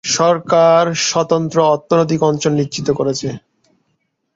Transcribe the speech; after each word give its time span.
সরকার 0.09 0.81
স্বতন্ত্র 1.07 1.57
অর্থনৈতিক 1.73 2.19
অঞ্চল 2.23 2.51
নিশ্চিত 2.59 2.87
করেছে। 2.99 3.27